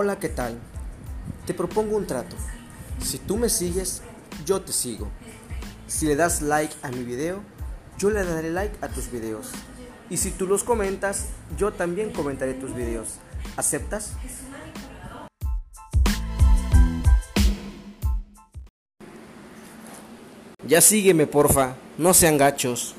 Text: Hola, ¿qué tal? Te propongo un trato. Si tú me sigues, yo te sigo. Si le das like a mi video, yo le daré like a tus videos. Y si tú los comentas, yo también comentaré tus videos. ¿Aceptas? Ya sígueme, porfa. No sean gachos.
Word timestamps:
Hola, 0.00 0.20
¿qué 0.20 0.28
tal? 0.28 0.56
Te 1.44 1.54
propongo 1.54 1.96
un 1.96 2.06
trato. 2.06 2.36
Si 3.02 3.18
tú 3.18 3.36
me 3.36 3.48
sigues, 3.48 4.00
yo 4.46 4.60
te 4.60 4.72
sigo. 4.72 5.08
Si 5.88 6.06
le 6.06 6.14
das 6.14 6.40
like 6.40 6.72
a 6.82 6.90
mi 6.90 7.02
video, 7.02 7.42
yo 7.98 8.08
le 8.08 8.22
daré 8.22 8.52
like 8.52 8.76
a 8.80 8.86
tus 8.86 9.10
videos. 9.10 9.50
Y 10.08 10.18
si 10.18 10.30
tú 10.30 10.46
los 10.46 10.62
comentas, 10.62 11.24
yo 11.56 11.72
también 11.72 12.12
comentaré 12.12 12.54
tus 12.54 12.76
videos. 12.76 13.14
¿Aceptas? 13.56 14.12
Ya 20.64 20.80
sígueme, 20.80 21.26
porfa. 21.26 21.74
No 21.96 22.14
sean 22.14 22.38
gachos. 22.38 22.94